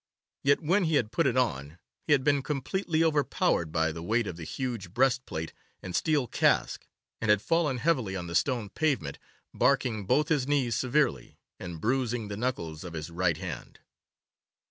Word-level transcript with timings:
Yet 0.43 0.61
when 0.63 0.85
he 0.85 0.95
had 0.95 1.11
put 1.11 1.27
it 1.27 1.37
on, 1.37 1.77
he 2.07 2.13
had 2.13 2.23
been 2.23 2.41
completely 2.41 3.03
overpowered 3.03 3.71
by 3.71 3.91
the 3.91 4.01
weight 4.01 4.25
of 4.25 4.35
the 4.35 4.43
huge 4.45 4.91
breastplate 4.95 5.53
and 5.83 5.95
steel 5.95 6.25
casque, 6.25 6.87
and 7.21 7.29
had 7.29 7.39
fallen 7.39 7.77
heavily 7.77 8.15
on 8.15 8.25
the 8.25 8.33
stone 8.33 8.69
pavement, 8.71 9.19
barking 9.53 10.07
both 10.07 10.29
his 10.29 10.47
knees 10.47 10.75
severely, 10.75 11.37
and 11.59 11.79
bruising 11.79 12.29
the 12.29 12.35
knuckles 12.37 12.83
of 12.83 12.93
his 12.93 13.11
right 13.11 13.37
hand. 13.37 13.77